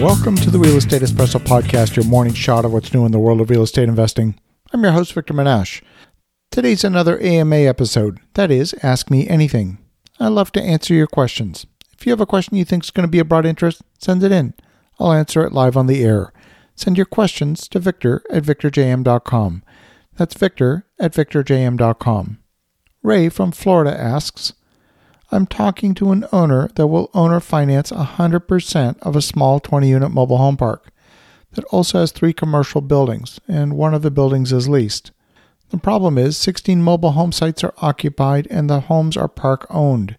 [0.00, 3.18] Welcome to the Real Estate Espresso Podcast, your morning shot of what's new in the
[3.18, 4.38] world of real estate investing.
[4.72, 5.82] I'm your host, Victor Menasce.
[6.52, 8.20] Today's another AMA episode.
[8.34, 9.78] That is, Ask Me Anything.
[10.20, 11.66] I love to answer your questions.
[11.98, 14.22] If you have a question you think is going to be of broad interest, send
[14.22, 14.54] it in.
[15.00, 16.32] I'll answer it live on the air.
[16.76, 19.64] Send your questions to victor at victorjm.com.
[20.16, 22.38] That's victor at victorjm.com.
[23.02, 24.52] Ray from Florida asks,
[25.30, 30.10] I'm talking to an owner that will owner finance 100% of a small 20 unit
[30.10, 30.90] mobile home park
[31.52, 35.10] that also has three commercial buildings, and one of the buildings is leased.
[35.68, 40.16] The problem is 16 mobile home sites are occupied and the homes are park owned.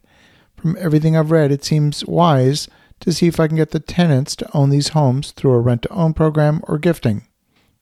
[0.56, 2.68] From everything I've read, it seems wise
[3.00, 5.84] to see if I can get the tenants to own these homes through a rent
[5.84, 7.26] to own program or gifting.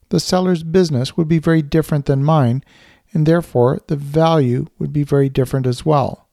[0.09, 2.63] The seller's business would be very different than mine,
[3.12, 6.27] and therefore the value would be very different as well.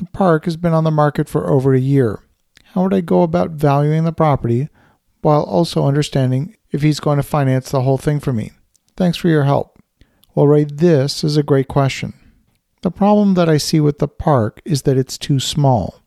[0.00, 2.20] The park has been on the market for over a year.
[2.72, 4.70] How would I go about valuing the property
[5.20, 8.52] while also understanding if he's going to finance the whole thing for me?
[8.96, 9.78] Thanks for your help.
[10.34, 12.14] Well, Ray, this is a great question.
[12.80, 16.00] The problem that I see with the park is that it's too small.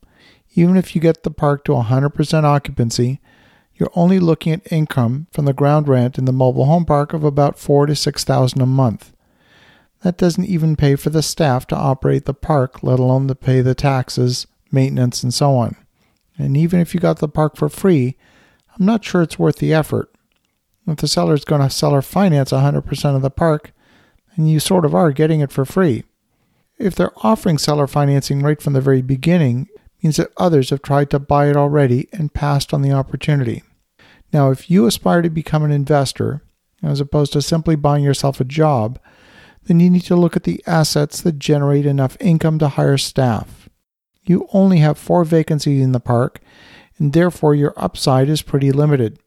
[0.56, 3.22] Even if you get the park to 100% occupancy,
[3.76, 7.24] you're only looking at income from the ground rent in the mobile home park of
[7.24, 9.13] about 4 to 6,000 a month.
[10.04, 13.62] That doesn't even pay for the staff to operate the park, let alone to pay
[13.62, 15.78] the taxes, maintenance, and so on.
[16.38, 18.18] And even if you got the park for free,
[18.78, 20.14] I'm not sure it's worth the effort.
[20.86, 23.72] If the seller is going to sell or finance 100% of the park,
[24.36, 26.04] then you sort of are getting it for free.
[26.78, 29.70] If they're offering seller financing right from the very beginning,
[30.02, 33.64] means that others have tried to buy it already and passed on the opportunity.
[34.34, 36.44] Now, if you aspire to become an investor,
[36.82, 39.00] as opposed to simply buying yourself a job,
[39.66, 43.70] then you need to look at the assets that generate enough income to hire staff.
[44.24, 46.40] You only have four vacancies in the park,
[46.98, 49.20] and therefore your upside is pretty limited.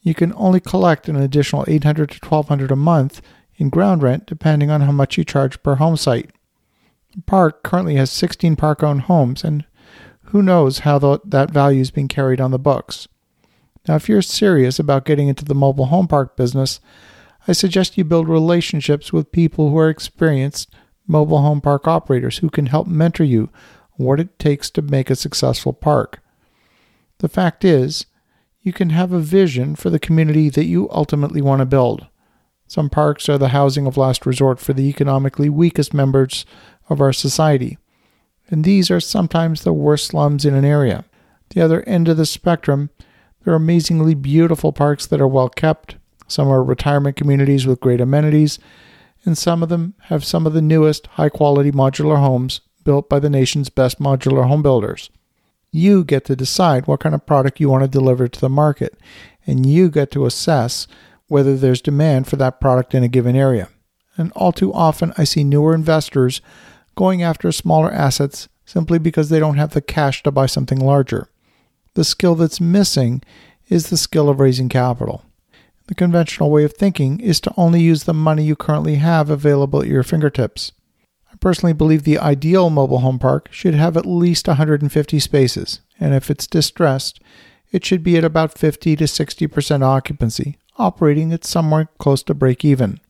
[0.00, 3.20] You can only collect an additional 800 to 1200 a month
[3.56, 6.30] in ground rent depending on how much you charge per home site.
[7.14, 9.64] The park currently has 16 park owned homes, and
[10.24, 13.08] who knows how the, that value is being carried on the books.
[13.86, 16.80] Now, if you're serious about getting into the mobile home park business,
[17.48, 20.70] I suggest you build relationships with people who are experienced
[21.06, 23.48] mobile home park operators who can help mentor you
[23.96, 26.20] what it takes to make a successful park.
[27.18, 28.04] The fact is,
[28.60, 32.06] you can have a vision for the community that you ultimately want to build.
[32.66, 36.44] Some parks are the housing of last resort for the economically weakest members
[36.90, 37.78] of our society,
[38.50, 41.06] and these are sometimes the worst slums in an area.
[41.48, 42.90] The other end of the spectrum,
[43.42, 45.96] there are amazingly beautiful parks that are well kept,
[46.28, 48.58] some are retirement communities with great amenities,
[49.24, 53.18] and some of them have some of the newest high quality modular homes built by
[53.18, 55.10] the nation's best modular home builders.
[55.70, 58.98] You get to decide what kind of product you want to deliver to the market,
[59.46, 60.86] and you get to assess
[61.26, 63.68] whether there's demand for that product in a given area.
[64.16, 66.40] And all too often, I see newer investors
[66.96, 71.28] going after smaller assets simply because they don't have the cash to buy something larger.
[71.94, 73.22] The skill that's missing
[73.68, 75.24] is the skill of raising capital.
[75.88, 79.80] The conventional way of thinking is to only use the money you currently have available
[79.80, 80.72] at your fingertips.
[81.32, 86.14] I personally believe the ideal mobile home park should have at least 150 spaces, and
[86.14, 87.20] if it's distressed,
[87.72, 92.66] it should be at about 50 to 60% occupancy, operating at somewhere close to break
[92.66, 93.00] even.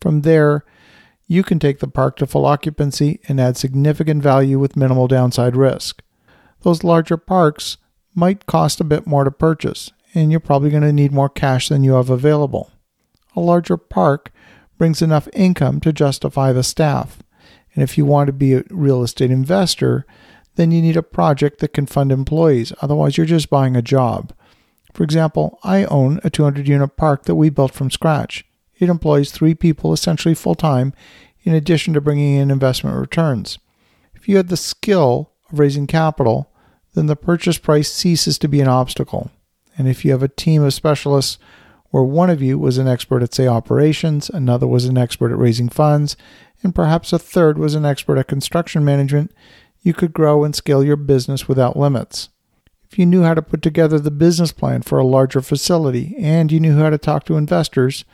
[0.00, 0.64] From there,
[1.26, 5.56] you can take the park to full occupancy and add significant value with minimal downside
[5.56, 6.02] risk.
[6.60, 7.78] Those larger parks
[8.14, 11.68] might cost a bit more to purchase, and you're probably going to need more cash
[11.68, 12.70] than you have available.
[13.34, 14.30] A larger park
[14.78, 17.22] brings enough income to justify the staff.
[17.74, 20.04] And if you want to be a real estate investor,
[20.56, 22.72] then you need a project that can fund employees.
[22.82, 24.32] Otherwise, you're just buying a job.
[24.92, 28.44] For example, I own a 200 unit park that we built from scratch.
[28.78, 30.92] It employs three people essentially full time,
[31.44, 33.58] in addition to bringing in investment returns.
[34.14, 36.52] If you had the skill of raising capital,
[36.94, 39.30] then the purchase price ceases to be an obstacle.
[39.76, 41.38] And if you have a team of specialists
[41.90, 45.38] where one of you was an expert at, say, operations, another was an expert at
[45.38, 46.16] raising funds,
[46.62, 49.32] and perhaps a third was an expert at construction management,
[49.82, 52.28] you could grow and scale your business without limits.
[52.90, 56.52] If you knew how to put together the business plan for a larger facility and
[56.52, 58.04] you knew how to talk to investors,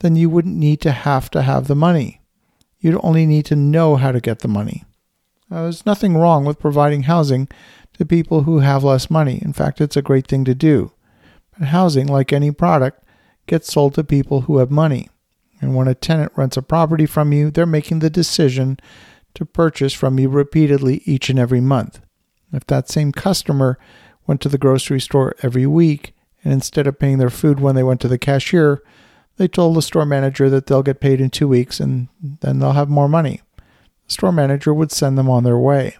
[0.00, 2.20] then you wouldn't need to have to have the money.
[2.78, 4.84] You'd only need to know how to get the money.
[5.50, 7.48] Now, there's nothing wrong with providing housing
[7.94, 9.40] to people who have less money.
[9.42, 10.92] In fact, it's a great thing to do.
[11.58, 13.02] But housing, like any product,
[13.46, 15.08] gets sold to people who have money.
[15.60, 18.78] And when a tenant rents a property from you, they're making the decision
[19.34, 22.00] to purchase from you repeatedly each and every month.
[22.52, 23.78] If that same customer
[24.26, 26.14] went to the grocery store every week
[26.44, 28.82] and instead of paying their food when they went to the cashier,
[29.36, 32.72] they told the store manager that they'll get paid in two weeks and then they'll
[32.72, 33.40] have more money.
[34.06, 35.96] The store manager would send them on their way.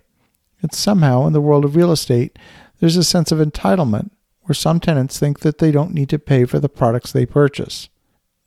[0.60, 2.38] And somehow, in the world of real estate,
[2.80, 4.10] there's a sense of entitlement
[4.48, 7.88] where some tenants think that they don't need to pay for the products they purchase.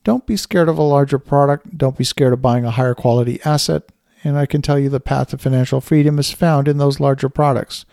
[0.04, 1.78] Don't be scared of a larger product.
[1.78, 3.84] Don't be scared of buying a higher quality asset.
[4.24, 7.30] And I can tell you the path to financial freedom is found in those larger
[7.30, 7.86] products,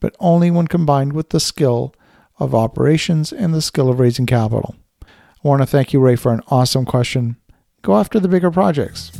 [0.00, 1.94] but only when combined with the skill
[2.38, 4.74] of operations and the skill of raising capital.
[5.02, 7.36] I want to thank you, Ray, for an awesome question.
[7.82, 9.12] Go after the bigger projects.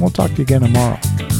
[0.00, 1.35] We'll talk to you again tomorrow.